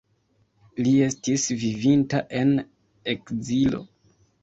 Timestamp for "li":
0.85-0.93